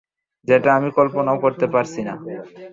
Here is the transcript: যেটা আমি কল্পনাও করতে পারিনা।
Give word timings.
যেটা 0.47 0.69
আমি 0.77 0.89
কল্পনাও 0.97 1.41
করতে 1.43 1.65
পারিনা। 1.73 2.13